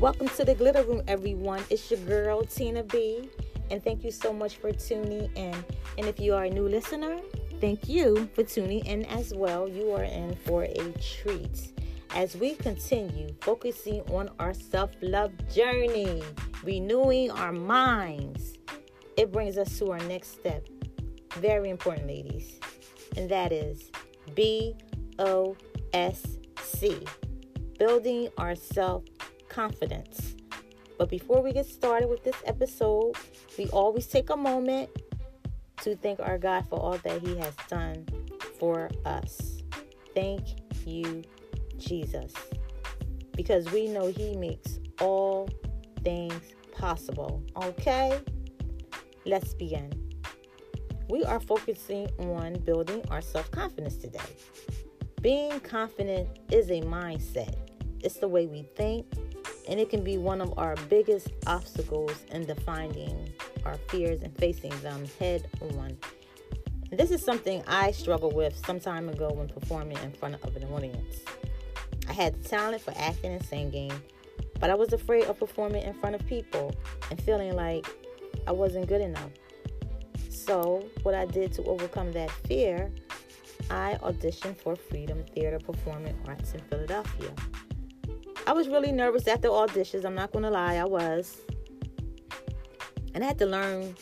[0.00, 1.62] Welcome to the Glitter Room, everyone.
[1.68, 3.28] It's your girl, Tina B.
[3.70, 5.54] And thank you so much for tuning in.
[5.98, 7.18] And if you are a new listener,
[7.60, 9.68] thank you for tuning in as well.
[9.68, 11.72] You are in for a treat
[12.14, 16.22] as we continue focusing on our self love journey,
[16.62, 18.54] renewing our minds.
[19.16, 20.66] It brings us to our next step.
[21.34, 22.58] Very important, ladies.
[23.16, 23.90] And that is
[24.34, 24.74] B
[25.18, 25.56] O
[25.92, 26.98] S C,
[27.78, 29.04] building our self
[29.48, 30.36] confidence.
[30.98, 33.16] But before we get started with this episode,
[33.58, 34.90] we always take a moment
[35.82, 38.06] to thank our God for all that He has done
[38.58, 39.62] for us.
[40.14, 40.42] Thank
[40.86, 41.24] you,
[41.78, 42.32] Jesus.
[43.36, 45.48] Because we know He makes all
[46.02, 46.40] things
[46.72, 47.42] possible.
[47.56, 48.20] Okay?
[49.24, 49.92] Let's begin.
[51.08, 54.20] We are focusing on building our self confidence today.
[55.20, 57.54] Being confident is a mindset,
[58.02, 59.06] it's the way we think
[59.68, 63.32] and it can be one of our biggest obstacles in defining
[63.64, 65.96] our fears and facing them head on.
[66.90, 70.54] And this is something I struggled with some time ago when performing in front of
[70.56, 71.16] an audience.
[72.08, 73.92] I had talent for acting and singing,
[74.60, 76.74] but I was afraid of performing in front of people
[77.10, 77.86] and feeling like
[78.46, 79.30] I wasn't good enough.
[80.28, 82.92] So, what I did to overcome that fear,
[83.70, 87.32] I auditioned for Freedom Theater Performing Arts in Philadelphia.
[88.46, 90.04] I was really nervous after auditions.
[90.04, 91.40] I'm not going to lie, I was.
[93.14, 93.94] And I had to learn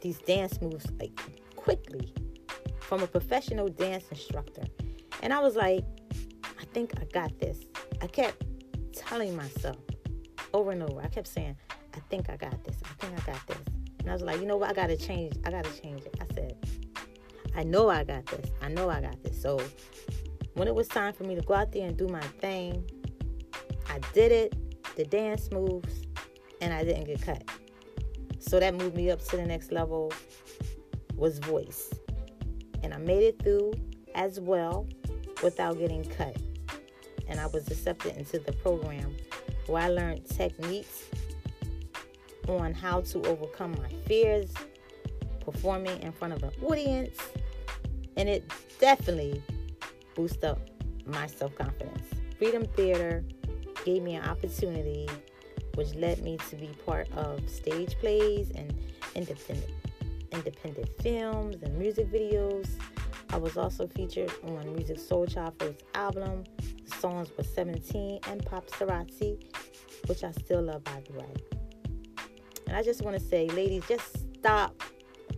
[0.00, 1.20] these dance moves like
[1.56, 2.14] quickly
[2.80, 4.62] from a professional dance instructor.
[5.22, 5.84] And I was like,
[6.76, 7.60] think I got this.
[8.02, 8.44] I kept
[8.92, 9.78] telling myself
[10.52, 11.00] over and over.
[11.00, 11.56] I kept saying,
[11.94, 12.76] I think I got this.
[12.84, 13.62] I think I got this.
[14.00, 14.68] And I was like, you know what?
[14.68, 15.38] I got to change.
[15.46, 16.14] I got to change it.
[16.20, 16.54] I said,
[17.56, 18.50] I know I got this.
[18.60, 19.40] I know I got this.
[19.40, 19.58] So
[20.52, 22.84] when it was time for me to go out there and do my thing,
[23.88, 24.54] I did it,
[24.96, 26.02] the dance moves,
[26.60, 27.42] and I didn't get cut.
[28.38, 30.12] So that moved me up to the next level
[31.14, 31.88] was voice.
[32.82, 33.72] And I made it through
[34.14, 34.86] as well
[35.42, 36.36] without getting cut.
[37.28, 39.16] And I was accepted into the program
[39.66, 41.04] where I learned techniques
[42.48, 44.52] on how to overcome my fears,
[45.40, 47.18] performing in front of an audience,
[48.16, 49.42] and it definitely
[50.14, 50.60] boosted up
[51.04, 52.06] my self confidence.
[52.38, 53.24] Freedom Theater
[53.84, 55.08] gave me an opportunity
[55.74, 58.74] which led me to be part of stage plays and
[59.14, 59.70] independent
[60.32, 62.68] independent films and music videos.
[63.30, 66.44] I was also featured on Musiq Soulchild's album.
[66.84, 69.42] The songs were 17 and Paparazzi,
[70.06, 71.34] which I still love by the way.
[72.66, 74.80] And I just want to say, ladies, just stop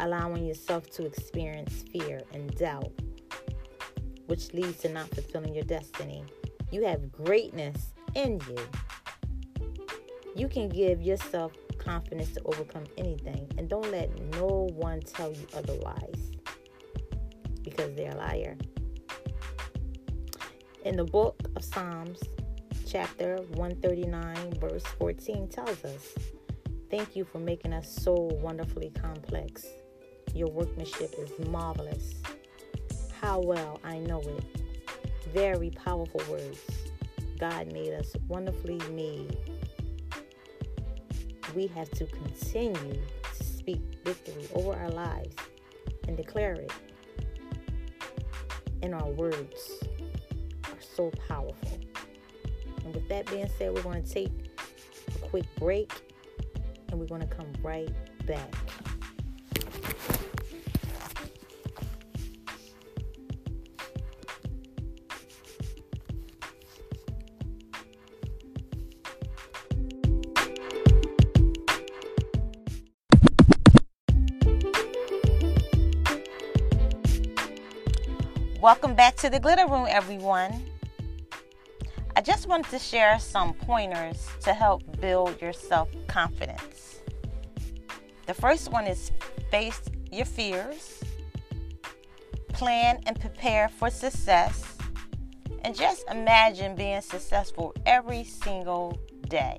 [0.00, 2.92] allowing yourself to experience fear and doubt,
[4.26, 6.24] which leads to not fulfilling your destiny.
[6.70, 8.58] You have greatness in you.
[10.34, 15.46] You can give yourself confidence to overcome anything, and don't let no one tell you
[15.54, 16.32] otherwise
[17.76, 18.56] because they're a liar.
[20.84, 22.20] In the book of Psalms,
[22.86, 26.14] chapter 139, verse 14 tells us,
[26.90, 28.12] Thank you for making us so
[28.42, 29.64] wonderfully complex.
[30.34, 32.14] Your workmanship is marvelous.
[33.20, 34.44] How well I know it.
[35.32, 36.60] Very powerful words.
[37.38, 39.36] God made us wonderfully made,
[41.54, 43.00] we have to continue
[43.36, 45.34] to speak victory over our lives
[46.06, 46.72] and declare it.
[48.82, 49.82] And our words
[50.64, 51.78] are so powerful.
[52.84, 54.32] And with that being said, we're going to take
[55.14, 55.92] a quick break
[56.88, 57.88] and we're going to come right
[58.26, 58.52] back.
[78.62, 80.62] Welcome back to the Glitter Room, everyone.
[82.14, 87.00] I just wanted to share some pointers to help build your self confidence.
[88.28, 89.10] The first one is
[89.50, 89.80] face
[90.12, 91.02] your fears,
[92.52, 94.76] plan and prepare for success,
[95.62, 98.96] and just imagine being successful every single
[99.28, 99.58] day.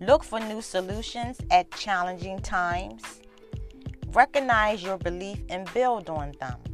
[0.00, 3.02] Look for new solutions at challenging times.
[4.12, 6.67] Recognize your belief and build on them.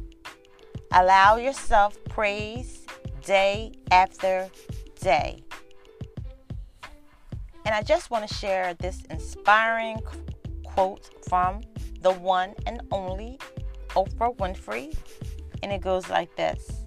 [0.97, 2.85] Allow yourself praise
[3.25, 4.49] day after
[5.01, 5.43] day.
[7.65, 9.99] And I just want to share this inspiring
[10.63, 11.59] quote from
[11.99, 13.37] the one and only
[13.89, 14.97] Oprah Winfrey.
[15.61, 16.85] And it goes like this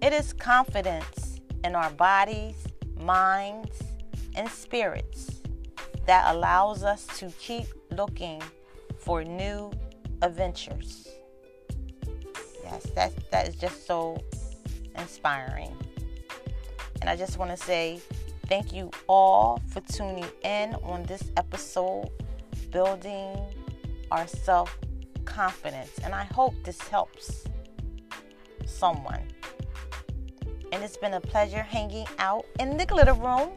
[0.00, 2.66] It is confidence in our bodies,
[2.98, 3.78] minds,
[4.36, 5.42] and spirits
[6.06, 8.42] that allows us to keep looking
[8.96, 9.70] for new
[10.22, 11.19] adventures.
[12.70, 14.22] Yes, that, that is just so
[14.96, 15.76] inspiring.
[17.00, 18.00] And I just want to say
[18.46, 22.10] thank you all for tuning in on this episode,
[22.70, 23.36] Building
[24.10, 24.78] Our Self
[25.24, 25.98] Confidence.
[26.04, 27.44] And I hope this helps
[28.66, 29.22] someone.
[30.72, 33.50] And it's been a pleasure hanging out in the glitter room,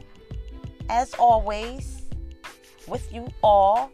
[0.88, 2.02] as always,
[2.88, 3.92] with you all.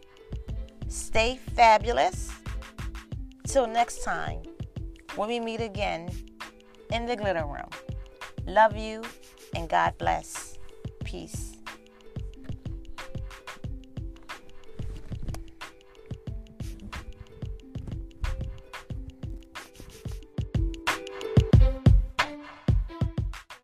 [0.87, 2.31] Stay fabulous.
[3.45, 4.41] Till next time,
[5.15, 6.09] when we meet again
[6.91, 7.69] in the glitter room.
[8.45, 9.03] Love you
[9.55, 10.57] and God bless.
[11.03, 11.50] Peace.